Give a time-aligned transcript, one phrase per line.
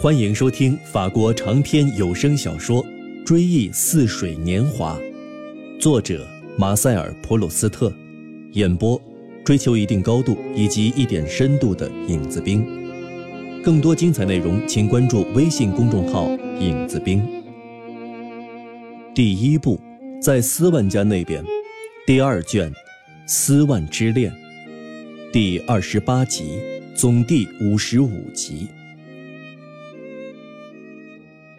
[0.00, 2.84] 欢迎收听法国长篇有声小说
[3.24, 4.96] 《追忆似水年华》，
[5.80, 6.24] 作者
[6.56, 7.92] 马塞尔·普鲁斯特，
[8.52, 9.00] 演播
[9.44, 12.64] 追求一定高度以及一点深度的影子兵。
[13.60, 16.30] 更多精彩内容，请关注微信公众号
[16.60, 17.20] “影子兵”。
[19.12, 19.80] 第一部，
[20.22, 21.44] 在斯万家那边，
[22.06, 22.70] 第二卷，
[23.26, 24.32] 《斯万之恋》，
[25.32, 26.60] 第二十八集，
[26.98, 28.66] 总第五十五集。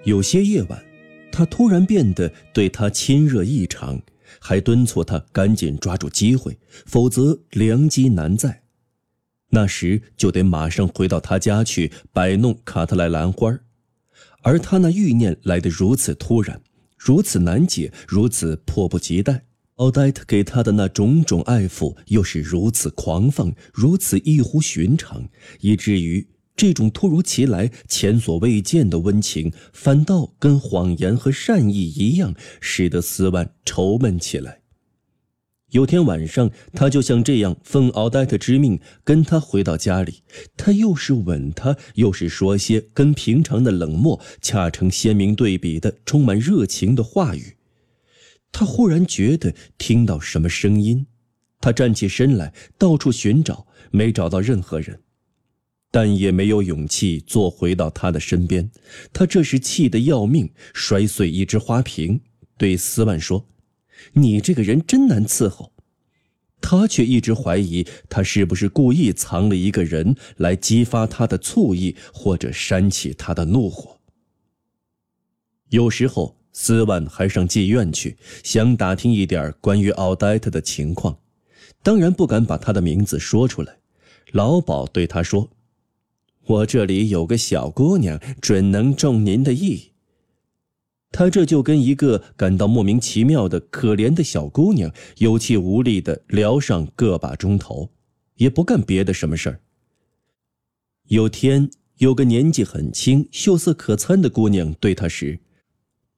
[0.03, 0.83] 有些夜晚，
[1.31, 4.01] 他突然变得对他亲热异常，
[4.41, 8.63] 还敦促他赶紧抓住机会，否则良机难在。
[9.51, 13.57] 那时就得马上回到他家去摆弄卡特莱兰花
[14.43, 16.61] 而他那欲念来得如此突然，
[16.97, 19.45] 如此难解，如此迫不及待。
[19.79, 25.27] 奥黛特给他的那种种爱抚又是如此狂放，如此异乎寻常，
[25.61, 26.27] 以至于。
[26.57, 34.59] 这种突如其来、前所未见的温情，反倒跟谎言和善意一样，使得斯万愁闷起来。
[35.71, 40.15] 有天晚上，他就像这样奉奥黛特之命，跟他回到家里。
[40.57, 47.55] 他又是吻她，又是说些跟平常的冷漠恰成鲜明对比的、充满热情的话语。
[48.51, 51.05] 他忽然觉得听到什么声音，
[51.61, 55.01] 他站起身来，到处寻找，没找到任何人。
[55.91, 58.69] 但也没有勇气坐回到他的身边，
[59.11, 62.21] 他这时气得要命，摔碎一只花瓶，
[62.57, 63.47] 对斯万说
[64.13, 65.73] ：“你这个人真难伺候。”
[66.61, 73.99] 他却一直怀疑他是不是故意藏了一个人来激发他的醋意，或者煽起他的怒火。
[75.69, 81.17] 有时候，斯万还上妓院去，想打听一点关于奥黛特的情况，
[81.81, 83.77] 当然不敢把她的名字说出来。
[84.33, 85.49] 老鸨对他说。
[86.45, 89.91] 我这里有个小姑娘，准能中您的意。
[91.11, 97.89] 他这就跟一个感到莫名其妙的可怜的小姑娘有气无力的聊上个把钟头，
[98.35, 99.61] 也不干别的什么事儿。
[101.07, 101.69] 有天，
[101.99, 105.39] 有个年纪很轻、秀色可餐的姑娘对他时，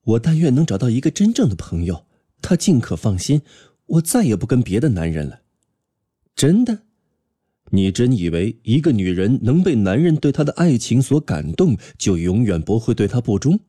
[0.04, 2.06] 我但愿能找到一个真正的朋友，
[2.42, 3.42] 他尽可放心，
[3.86, 5.42] 我再也不跟别的男人了。
[6.36, 6.84] 真的。
[7.74, 13.62] 你真以为一个女人能被男人对她的爱情所感动，就永远不会对她不忠？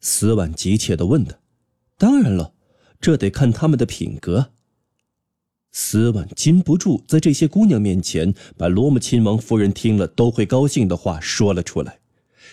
[0.00, 1.38] 斯万急切地问他
[1.98, 2.54] ：“当然了，
[3.00, 4.52] 这得看他们的品格。”
[5.72, 11.99] 斯万禁不住在这些姑娘面前把罗姆亲王夫人听了都会高兴的话说了出来。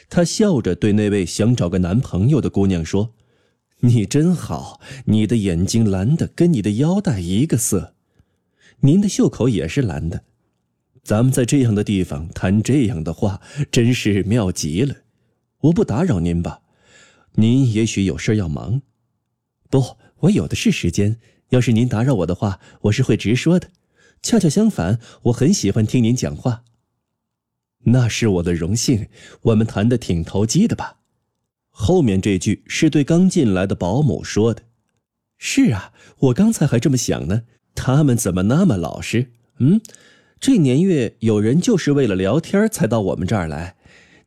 [0.10, 3.14] 他笑着对那位想找个男朋友的姑娘说
[3.82, 7.94] ：“你真好，你的眼睛蓝的跟你的腰带一个色，
[8.80, 10.24] 您的袖口也是蓝的。”
[11.04, 13.42] 咱们在这样的地方谈这样的话，
[13.72, 14.96] 真是妙极了。
[15.62, 16.62] 我不打扰您吧？
[17.36, 18.82] 您也许有事要忙。
[19.70, 21.18] 不，我有的是时间。
[21.50, 23.70] 要是您打扰我的话，我是会直说的。
[24.22, 26.64] 恰恰相反，我很喜欢听您讲话。
[27.88, 29.08] 那是我的荣幸。
[29.42, 30.98] 我们谈的挺投机的吧？
[31.70, 34.64] 后面这句是对刚进来的保姆说的。
[35.38, 37.44] 是啊，我刚才还这么想呢。
[37.76, 39.32] 他们怎么那么老实？
[39.60, 39.82] 嗯。
[40.40, 43.76] 这年月，有人就是为了聊天才到我们这儿来。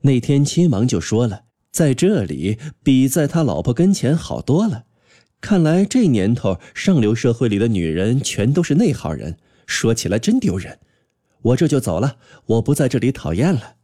[0.01, 4.87] 那天亲王就说了，在这里比在他老婆跟前好多了。
[5.41, 9.37] 看来这年头，上流社会里的女人全都是内行人。
[9.67, 10.81] 说起来真丢人。
[11.43, 13.77] 我这就走了，我不在这里讨厌了。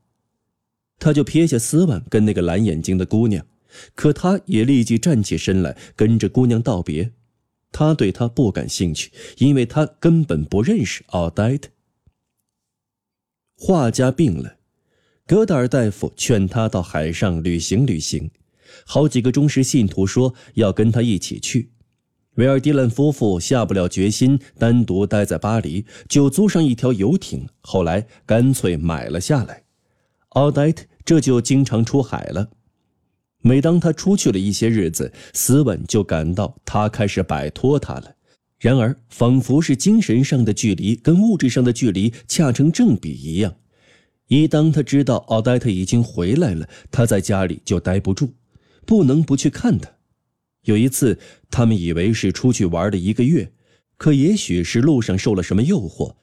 [0.99, 3.47] 他就撇下斯万跟那个蓝眼睛的姑娘，
[3.95, 7.13] 可他也立即站起身来，跟着姑娘道别。
[7.73, 11.69] 他对她不感兴趣，因为他根本不认识奥黛特。
[13.59, 14.57] 画家病了，
[15.27, 18.31] 戈达尔大夫劝他到海上旅行旅行。
[18.87, 21.73] 好几个忠实信徒说要跟他一起去。
[22.37, 29.63] 维尔迪兰夫妇下不了决心单独待在巴黎，就租上一条游艇，后来干脆买了下来。
[30.31, 32.51] 奥黛特这就经常出海了。
[33.41, 38.17] 每当他出去了一些日子，斯文就感到他开始摆脱他了。
[38.59, 43.55] 然而，仿佛是精神上的距离跟物质上的距离恰成正比一样。
[44.29, 48.35] 一当他知道奥黛特已经回来了，他在家里就待不住，
[48.85, 49.91] 不能不去看他。
[50.67, 51.19] 有一次，
[51.51, 53.51] 他们以为是出去玩了一个月，
[53.97, 56.15] 可也许是路上受了什么诱惑，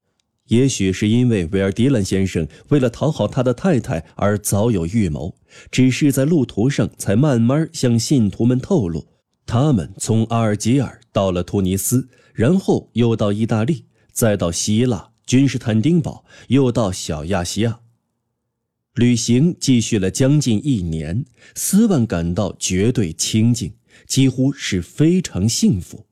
[0.48, 5.36] 也许是因为维尔迪兰先生为了讨好他的太太而早有预谋，
[5.69, 9.07] 只是在路途上才慢慢向信徒们透露。
[9.45, 12.07] 他们从阿尔及尔到了突尼斯。
[12.34, 17.81] 然后又到意大利，再到希腊君士坦丁堡，又到小亚细亚。
[18.95, 23.74] 旅行继续了将近一年，斯万感到绝对清静，
[24.13, 26.06] 几乎是非常幸福。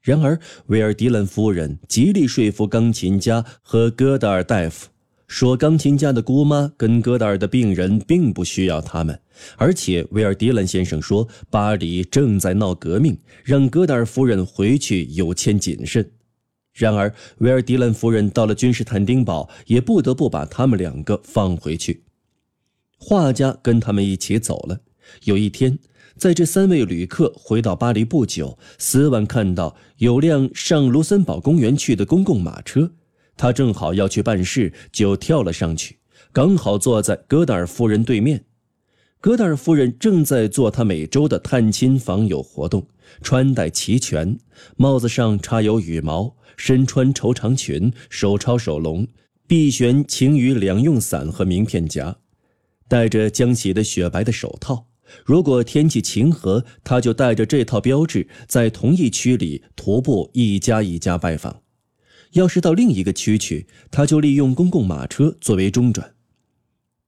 [0.00, 4.88] 然而，维尔迪兰夫人极力说服钢琴家和戈达尔大夫，
[5.26, 9.20] 说钢琴家的姑妈跟戈达尔的病人并不需要他们，
[9.58, 16.10] 而且维尔迪兰先生说巴黎正在闹革命，让戈达尔夫人回去有欠谨慎。
[16.72, 22.04] 然而，维尔迪兰夫人到了君士坦丁堡，也不得不把他们两个放回去。
[22.96, 24.80] 画家跟他们一起走了。
[25.24, 25.78] 有一天。
[26.16, 32.92] 在这三位旅客回到巴黎不久，斯万看到有辆上卢森堡公园去的公共马车，
[33.36, 35.98] 他正好要去办事，就跳了上去，
[36.32, 38.44] 刚好坐在戈达尔夫人对面。
[39.20, 42.86] 戈达尔夫人正在做她每周的探亲访友活动，
[43.22, 44.38] 穿戴齐全，
[44.76, 49.08] 帽子上插有羽毛，身穿绸长裙，手抄手笼，
[49.46, 52.16] 臂悬晴雨两用伞和名片夹，
[52.86, 54.86] 戴着浆洗的雪白的手套。
[55.24, 61.62] 如果天气晴和，他就带着这套标志在同一区里徒步一家一家拜访；
[62.32, 66.13] 要是到另一个区去，他就利用公共马车作为中转。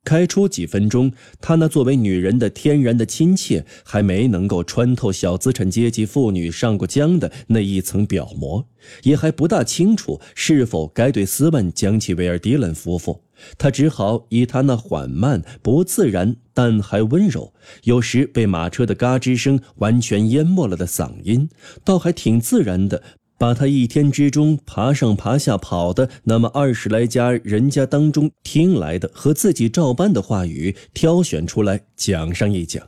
[0.07, 8.69] 开出几分钟，他那作为女人的天然的亲切还没能够穿透小资产阶级妇女上过浆的那一层表膜，
[9.03, 13.25] 也还不大清楚是否该对斯万讲起维尔迪兰夫妇。
[13.59, 21.49] 他只好以他那缓慢、不自然但还温柔，有时被马车的嘎吱声完全淹没了的嗓音，
[21.85, 23.03] 倒还挺自然的，
[23.39, 32.87] 把他一天之中爬上爬下跑的那么二十来家人家当中听来的和自己照搬的话语挑选出来讲上一讲。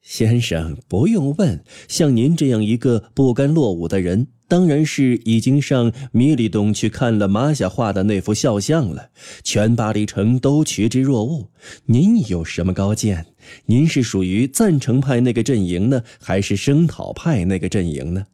[0.00, 4.28] 先生不用问，像您这样一个不甘落伍的人。
[4.48, 9.10] 当然是已经上米里东去看了玛夏画的那幅肖像了，
[9.44, 11.48] 全巴黎城都趋之若鹜。
[11.86, 13.26] 您有什么高见？
[13.66, 18.26] 您是属于赞成派那个阵营呢，还是声讨派那个阵营呢？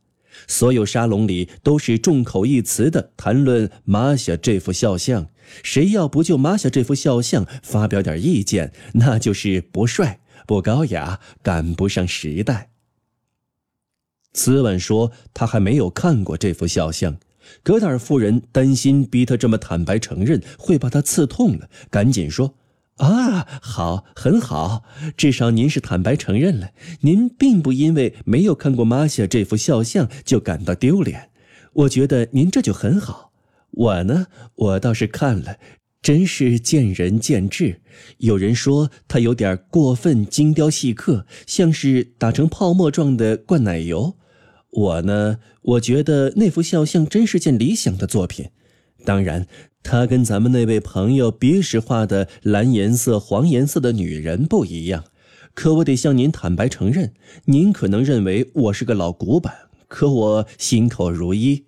[0.46, 5.28] 所有沙龙里都是众口一词的谈论玛夏这幅肖像，
[5.62, 12.70] 谁要不就玛夏这幅肖像发表点意见，那就是不帅、不高雅，赶不上时代。
[14.32, 17.16] 斯万说：“他还没有看过这幅肖像。”
[17.62, 22.54] 格达尔夫人担心逼他这么坦白承认会把他刺痛了，赶紧说
[22.96, 24.84] ：“啊，好，很好，
[25.16, 26.70] 至少您是坦白承认了。
[27.02, 31.31] 您并不因为没有看过玛夏这幅肖像就感到丢脸。
[31.75, 33.32] 我觉得您这就很好。
[33.70, 35.58] 我呢，我倒是看了，
[36.00, 37.82] 真是见仁见智。
[38.19, 44.16] 有人说他有点过分精雕细刻，像是打成泡沫状的灌奶油。”
[44.72, 48.50] 我呢，我觉得那幅肖像真是件理想的作品。
[49.06, 49.47] 当然，
[49.85, 55.05] 他跟咱们那位朋友鼻屎画的蓝颜色、黄颜色的女人不一样。
[55.55, 57.14] 可我得向您坦白承认，
[57.44, 59.55] 您可能认为我是个老古板，
[59.87, 61.64] 可我心口如一。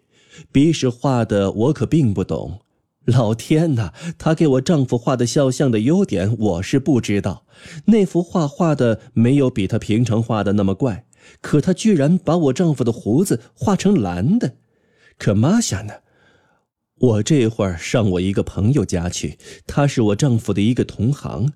[0.50, 2.58] 鼻屎画的我可并不懂。
[3.04, 7.44] 老天哪，他给我丈夫画的肖像的优点我是不知道。
[7.86, 11.06] 那幅画画的没有比他平常画的那么怪。
[11.40, 14.56] 可他居然把我丈夫的胡子画成蓝的，
[15.16, 15.94] 可玛夏呢？
[17.00, 21.52] 我这会儿上我一个朋友家去，他是我丈夫的一个同行，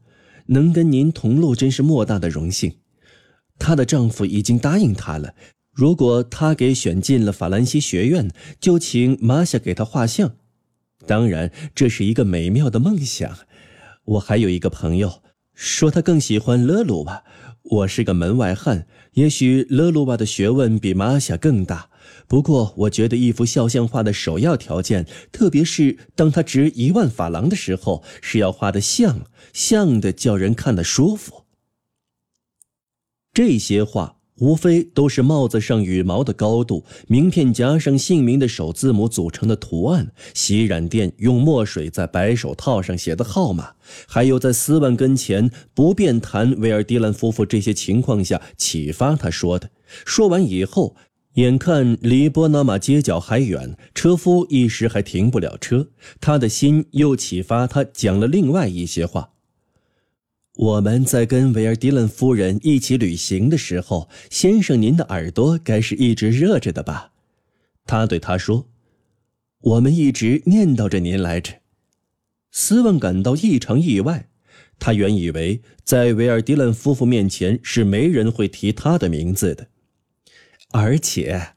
[0.46, 2.76] 能跟您同路真是莫大的荣幸。
[3.58, 5.34] 她的丈夫已经答应她了，
[5.72, 10.36] 如果她给选进了法兰西学院，就请玛夏给她画像。
[11.06, 13.38] 当然，这是一个美妙的梦想。
[14.04, 15.22] 我还有一个朋友
[15.54, 17.24] 说他更喜欢勒鲁瓦。
[17.62, 21.88] 我是个门外汉，也许勒鲁瓦的学问比玛夏更大。
[22.26, 31.44] 不过，我觉得一幅肖像画的首要条件，特别是当它值一万法郎的时候，是要画的像，像的叫人看得舒服。
[33.32, 34.16] 这些画。
[34.38, 43.74] 无非都是帽子上羽毛的高度，名片夹上姓名的首字母组成的图案，洗染店用墨水在白手套上写的号码，
[44.08, 49.70] 还有在斯万跟前不便谈维尔迪兰夫妇这些情况下启发他说的。
[50.04, 50.96] 说完以后，
[51.34, 55.88] 眼看离波拿马街角还远，车夫一时还停不了车，
[56.20, 59.30] 他的心又启发他讲了另外一些话。
[60.56, 67.12] 我们在跟维尔迪伦夫人一起旅行的时候，先生您的耳朵该是一直热着的吧？
[67.86, 68.68] 他对他说
[69.60, 71.54] ：“我们一直念叨着您来着。”
[72.52, 74.28] 斯万感到异常意外，
[74.78, 79.68] 他原以为在维尔迪伦夫妇面前是没人会提他的名字的。
[80.72, 81.54] 而且，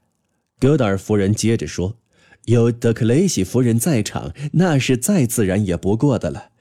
[0.59, 1.97] 戈达尔夫人接着说
[2.45, 6.51] ：“有德克雷西夫人在场，那是再自然也不过的了。”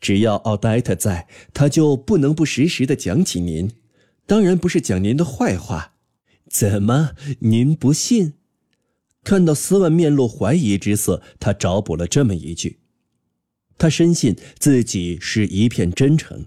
[0.00, 3.70] 只要奥黛特在，他就不能不时时的讲起您。
[4.26, 5.92] 当然不是讲您的坏话。
[6.48, 8.34] 怎么，您不信？
[9.22, 12.80] 看到斯万面露怀疑之色，他找补了这么一句
[13.78, 16.46] ：“他深信自己是一片真诚，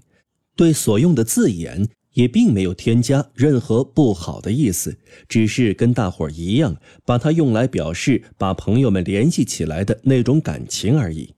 [0.56, 4.98] 对所用的字眼也并没有添加任何不好的意思，
[5.30, 11.36] 只是跟大伙儿一样，把它用来表示把朋友们联系起来的那种感情而已。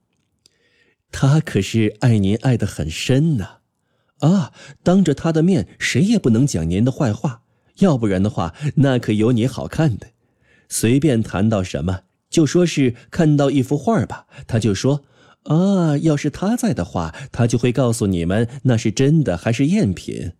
[1.11, 3.57] 他可是爱您爱得很深呢，
[4.19, 7.41] 啊，当着他的面，谁也不能讲您的坏话，
[7.79, 10.07] 要不然的话，那可有你好看的。”
[10.71, 15.03] 随便谈到什么，就说是看到一幅画吧，他就说
[15.43, 20.31] ：“啊，要是他在的话，他就会告诉你们那是真的还是赝品。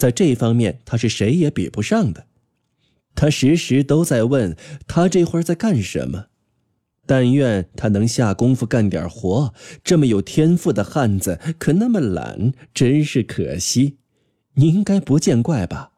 [0.00, 2.24] 在这方面，他是谁也比不上的。
[3.14, 4.56] 他时时都在问
[4.88, 6.28] 他这会儿在干什么。
[7.06, 9.52] 但愿他能下功夫干点活。
[9.84, 13.98] 这么有天赋的汉子，可那么懒，真是可惜。
[14.54, 15.90] 你应该不见怪吧？”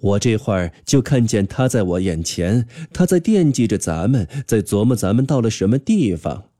[0.00, 6.51] 我这会儿就看见他在我眼前，他在惦记着咱们，在琢磨咱们到了什么地方。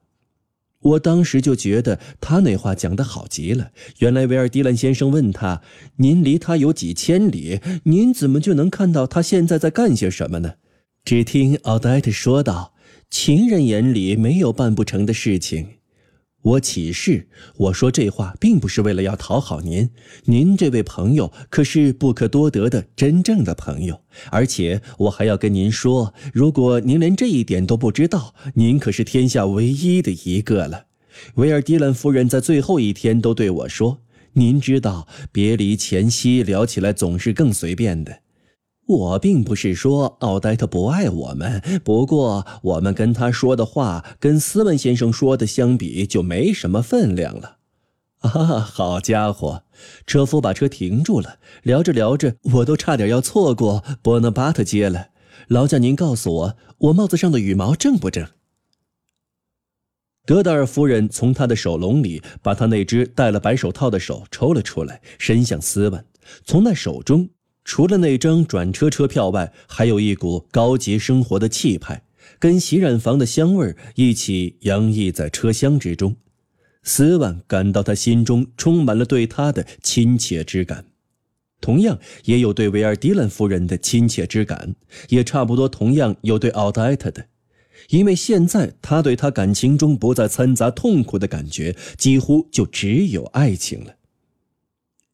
[0.83, 3.71] 我当时就觉得他那话讲的好极了。
[3.99, 5.63] 原来维尔迪兰先生问他
[5.97, 10.55] ：“您离他有几千里，您怎么就能看到他现在在干些什么呢？”
[11.05, 12.75] 只听奥黛特说道
[13.11, 15.67] ：“情人眼里没有办不成的事情。”
[16.43, 19.91] 我起誓，我说这话并不是为了要讨好您，
[20.25, 24.01] 您这位朋友可是不可多得的真正的朋友。
[24.31, 30.87] 而且我还要跟您说，如果您连这一点都不知道，您可是天下唯一的一个了。
[31.35, 34.01] 维尔迪兰夫人在最后一天都对我说
[34.35, 38.22] ：“您知道，别离前夕聊起来总是更随便的。”
[38.99, 47.59] 我并不是说奥黛特不爱我们，不过我们跟他说的话跟斯文先生说的相比就没什么分量了。
[48.19, 49.65] 啊，好家伙！
[50.07, 55.09] 车夫把车停住了，聊着聊着，我都差点要错过波纳巴特街了。
[55.49, 58.27] 劳驾您告诉我，我帽子上的羽毛正不正？
[60.25, 66.05] 德达尔夫人从他的手笼里把他那只戴了白手套的手抽了出来，伸向斯文，
[66.45, 67.29] 从那手中。
[67.65, 72.03] 除了那张转车车票外，还有一股高级生活的气派，
[72.39, 76.17] 跟洗染房的香味一起洋溢在车厢之中。
[76.83, 80.87] 斯万感到他心中充满了对他的亲切之感，
[81.61, 84.75] 同样也有对维尔迪兰夫人的亲切之感，
[85.09, 87.27] 也差不多同样有对奥黛特的，
[87.91, 93.95] 因为现在他对他感情中不再掺杂痛苦的感觉，几乎就只有爱情了。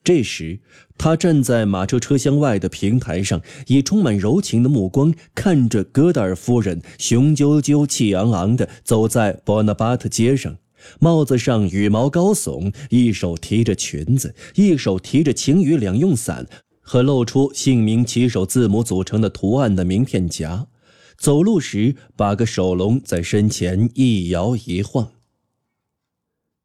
[0.05, 0.61] 这时，
[0.97, 10.57] 他站在马车车厢外的平台上，以充满柔情的目光看着戈达尔夫人雄赳赳、气昂昂地走在伯纳巴特街上，
[10.99, 16.47] 帽子上羽毛高耸，一手提着裙子，一手提着晴雨两用伞
[16.81, 20.69] 和露出姓名起手字母组成的图案的名片夹，
[21.19, 25.11] 走路时把个手笼在身前一摇一晃。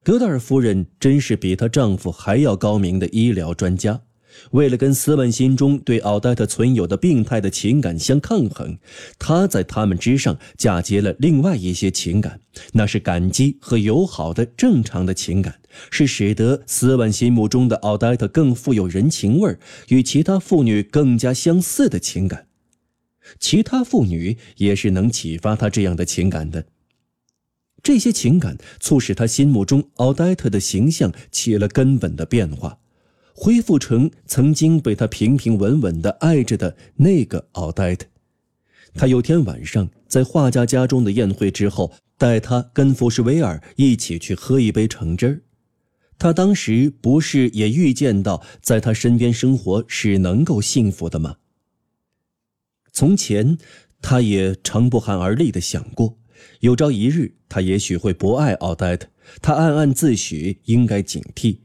[0.04, 4.02] 格达尔夫人真是比她丈夫还要高明的医疗专家。
[4.52, 8.78] 为了跟斯万心中对奥黛特存有的病态的情感相抗衡，
[9.18, 12.42] 她在他们之上嫁接了另外一些情感，
[12.74, 19.56] 那是感激和友好的正常的情感，是使得斯万心目中的奥黛特更富有人情味
[19.88, 22.48] 与其他妇女更加相似的情感。
[23.40, 26.66] 其他妇女也是能启发他这样的情感的。
[27.84, 32.80] 这些情感促使他心目中奥黛特的形象起了根本的变化，
[33.36, 38.08] 恢复成曾经被他平平稳稳的爱着的那个奥黛特。
[38.94, 45.42] 他有天晚上在画家家中的宴会之后，带他跟福什维尔一起去喝一杯橙汁儿。
[46.18, 51.36] 他当时不是也预见到在他身边生活是能够幸福的吗？
[52.94, 53.58] 从前，
[54.02, 56.18] 他也常不寒而栗地想过。
[56.60, 59.08] 有朝一日，他也许会不爱奥黛特。
[59.42, 61.60] 他暗暗自诩应该警惕，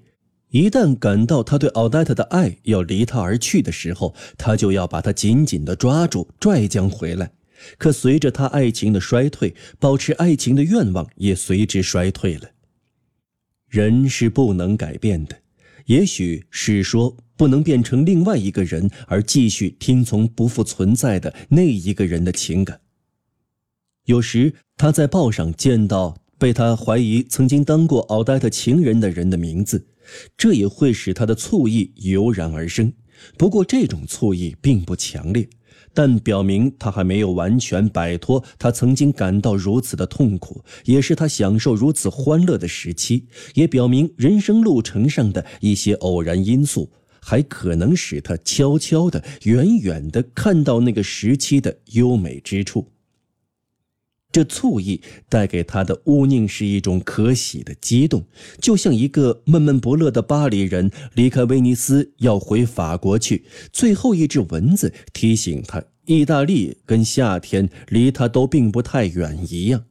[0.51, 7.33] 一旦感到他对奥黛特的爱要离他而去的时候，他就要把他紧紧地抓住，拽将回来。
[7.77, 12.51] 可随着他爱情的衰退，保持爱情的愿望也随之衰退了。
[13.69, 15.37] 人是不能改变的，
[15.87, 22.81] 也许是说不能变成另外一个人，而继续听从不复存在的那一个人的情感。
[24.05, 29.85] 有时他在报上见到被他怀疑曾经当过奥黛特情人的人的名字，
[30.37, 32.93] 这也会使他的醋意油然而生。
[33.37, 35.49] 不过这种醋意并不强烈，
[35.93, 46.89] 但表明他还没有完全摆脱他曾经感到如此的痛苦，也是他享受如此欢乐的时期，也表明人生路程上的一些偶然因素，
[47.21, 52.87] 还可能使他悄悄的、远远的看到那个时期的优美之处。
[54.31, 58.27] 这醋意带给他的乌宁是一种可喜的激动，
[58.61, 69.85] 就像一个闷闷不乐的巴黎人离开威尼斯要回法国去，最后一只蚊子提醒他，意大利跟夏天离他都并不太远一样。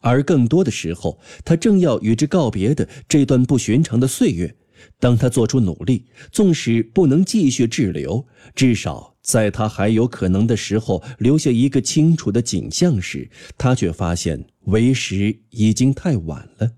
[0.00, 4.56] 而更多的时候，他正要与之告别的这段不寻常的岁月，
[4.98, 9.12] 当他做出努力，纵使不能继续滞留，至少。
[9.22, 16.72] 在他还有可能的时候留下一个清楚的景象时，他却发现为时已经太晚了。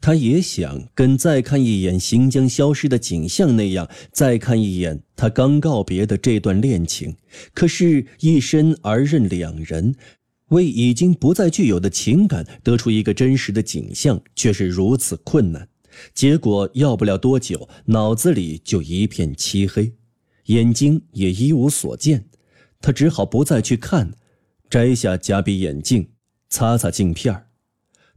[0.00, 7.14] 他也想跟再看一眼行将消失的景象那样，再看一眼他刚告别的这段恋情。
[7.54, 9.94] 可是，一身而任两人，
[10.48, 15.68] 为已经不再具有的情感得出一个真实的景象，却是如此困难。
[16.14, 19.92] 结果要不了多久，脑子里就一片漆黑。
[20.46, 22.26] 眼睛也一无所见，
[22.80, 24.12] 他只好不再去看，
[24.68, 26.10] 摘下夹鼻眼镜，
[26.48, 27.46] 擦擦镜片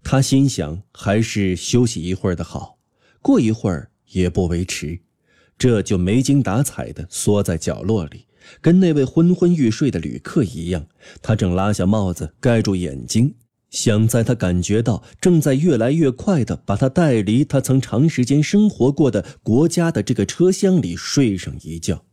[0.02, 2.80] 他心想，还是休息一会儿的好，
[3.22, 5.00] 过一会儿也不为迟。
[5.58, 8.26] 这就没精打采地缩在角落里，
[8.60, 10.88] 跟那位昏昏欲睡的旅客一样。
[11.22, 13.36] 他正拉下帽子盖住眼睛，
[13.74, 22.06] 想在他感觉到正在越来越快的把他带离他曾长时间生活过的国家的这个车厢里睡上一觉。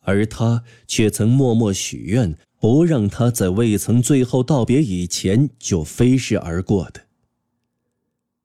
[0.00, 7.00] 而他却曾默默许愿，不让他在未曾最后道别以前就飞逝而过的。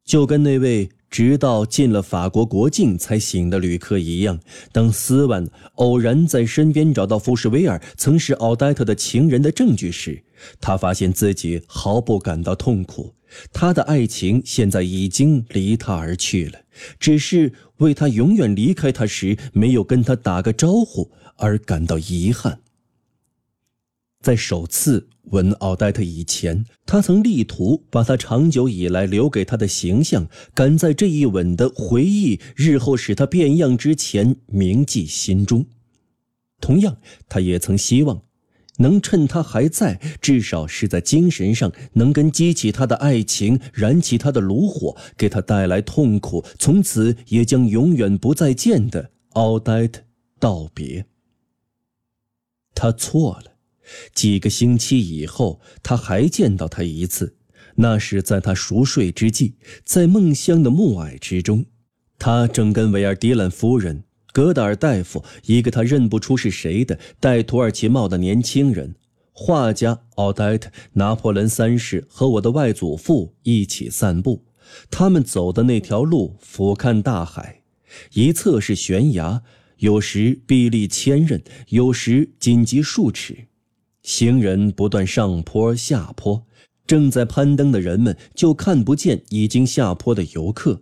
[0.05, 4.39] 就跟那位直到进了法国国境才醒的旅客一样，
[4.71, 10.23] 当斯万偶然在身边找到富士维尔曾是奥黛特的情人的证据时，
[10.59, 13.13] 他发现自己毫不感到痛苦。
[13.53, 16.59] 他的爱情现在已经离他而去了，
[16.99, 21.11] 只是为他永远离开他时没有跟他打个招呼。
[21.37, 22.59] 而感到遗憾。
[24.21, 35.65] 在首次吻奥黛特以前，他曾力图把他长久以来留给他的形象，赶在这一吻的回忆日后使他变样之前铭记心中。
[36.59, 38.21] 同样，他也曾希望，
[38.77, 50.03] 能趁他还在，至少是在精神上能跟激起他的爱情、燃起他的炉火、给他带来痛苦、从此也将永远不再见的奥黛特
[50.39, 51.07] 道别。
[52.75, 53.45] 他错了。
[54.13, 57.35] 几个星期以后，他还见到他一次，
[57.75, 61.65] 那是在他熟睡之际，在梦乡的暮霭之中，
[62.17, 68.95] 他正跟维尔迪兰夫人、格达尔大夫，一个他认不出是谁的戴土耳其帽的年轻人，
[69.31, 74.45] 画家奥黛特、拿破仑三世和我的外祖父一起散步。
[74.89, 77.63] 他们走的那条路俯瞰大海，
[78.13, 79.43] 一侧是悬崖。
[79.77, 83.47] 有时壁立千仞，有时仅及数尺，
[84.11, 86.45] 行人不断上坡下坡，
[86.85, 90.81] 正在攀登的人们就看不见已经下坡的游客。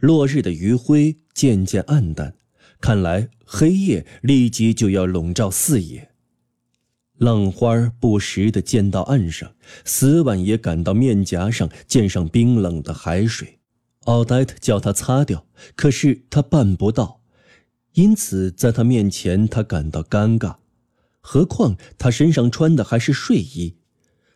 [0.00, 2.34] 落日的余晖渐渐暗淡，
[2.80, 6.10] 看来黑夜立即就要笼罩四野。
[7.18, 13.60] 浪花不时地溅到岸上，斯万也感到面颊上溅上冰冷的海水。
[14.06, 17.20] 奥黛特叫他擦掉，可是他办不到。
[17.92, 20.56] 因此，在他面前，他感到尴尬。
[21.22, 23.76] 何况他身上穿的还是睡衣。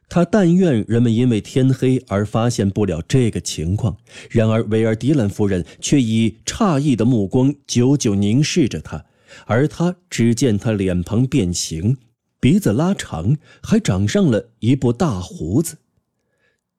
[0.09, 3.97] 他但愿人们因为天黑而发现不了这个情况。
[4.31, 9.05] 然而，维尔迪兰夫人却以诧异的目光久久凝视着他，
[9.47, 11.97] 而他只见他脸庞变形，
[12.39, 15.79] 鼻子拉长，还长上了一部大胡子。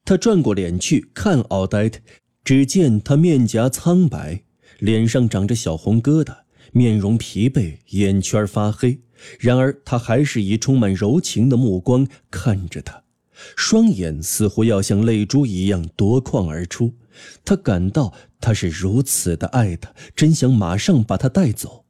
[0.05, 1.99] 他转过脸去看奥黛特，
[2.45, 4.43] 只见他面颊苍白，
[4.79, 6.33] 脸上长着小红疙瘩。
[6.71, 8.99] 面容疲惫，眼圈发黑，
[9.39, 13.03] 然而他还是以充满柔情的目光看着他，
[13.55, 16.93] 双眼似乎要像泪珠一样夺眶而出。
[17.43, 21.85] 他感到他是如此的爱他，真想马上把他带走。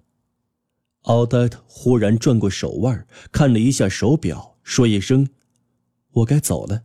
[1.03, 5.27] 奥黛特忽然转过手腕，看了一下手表，说一声
[6.11, 6.83] ：“我该走了。”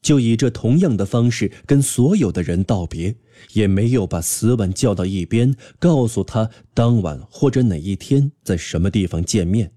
[0.00, 3.16] 就以这同样的方式跟所有的人道别，
[3.52, 9.72] 也没有把斯万叫到一边，告诉他当晚或者哪一天在什么地方见面。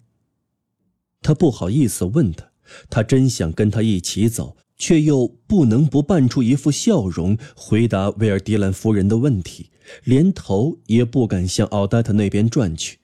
[1.21, 2.51] 他不好意思问他，
[2.89, 9.69] 他真想跟他一起走，却又不能不扮出一副笑容回答威尔迪兰夫人的问题，
[10.03, 12.99] 连头也不敢向奥黛特那边转去。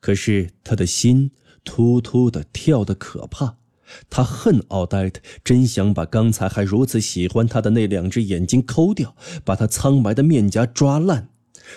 [0.00, 1.30] 可是他的心
[1.64, 3.56] 突突的跳得可怕。
[4.10, 11.28] 他恨奥黛特，真想把刚才还如此喜欢他的那两只眼睛抠掉，把他苍白的面颊抓烂。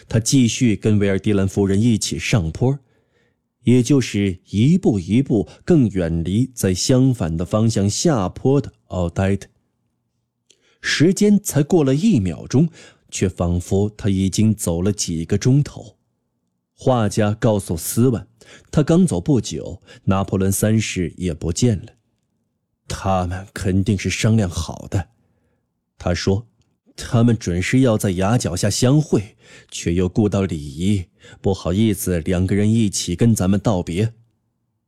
[0.07, 2.79] 他继续跟维尔迪兰夫人一起上坡，
[3.63, 9.47] 也就是一步一步更远离在相反的方向下坡的奥黛特。
[10.81, 12.69] 时间才过了一秒钟，
[13.09, 15.97] 却仿佛他已经走了几个钟头。
[16.73, 18.27] 画家告诉斯万，
[18.71, 21.93] 他刚走不久，拿破仑三世也不见了。
[22.89, 25.09] 他们肯定是商量好的，
[25.97, 26.47] 他说，
[26.97, 29.37] 他们准是要在崖脚下相会，
[29.71, 31.05] 却又顾到礼仪，
[31.39, 34.13] 不好意思两个人一起跟咱们道别。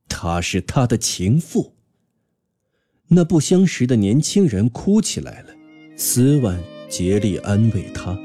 [0.10, 1.76] 他是他的情妇。
[3.08, 5.54] 那不相识的年轻人哭起来了。
[5.96, 8.18] 斯万竭力安慰他。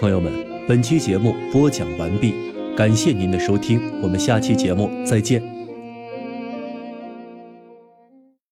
[0.00, 0.32] 朋友们，
[0.68, 2.34] 本期节目播讲完毕，
[2.78, 5.57] 感谢您的收听，我们下期节目再见。